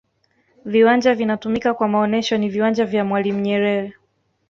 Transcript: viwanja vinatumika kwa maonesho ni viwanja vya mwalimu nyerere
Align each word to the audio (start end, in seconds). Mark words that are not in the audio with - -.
viwanja 0.65 1.15
vinatumika 1.15 1.73
kwa 1.73 1.87
maonesho 1.87 2.37
ni 2.37 2.49
viwanja 2.49 2.85
vya 2.85 3.05
mwalimu 3.05 3.39
nyerere 3.39 3.93